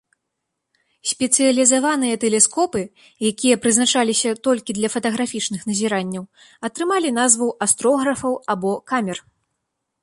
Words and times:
Спецыялізаваныя 1.11 2.15
тэлескопы, 2.23 2.81
якія 3.31 3.55
прызначаліся 3.67 4.29
толькі 4.49 4.77
для 4.79 4.89
фатаграфічных 4.95 5.61
назіранняў, 5.73 6.23
атрымалі 6.71 7.09
назву 7.21 7.47
астрографаў 7.69 8.33
або 8.55 8.71
камер. 8.93 9.17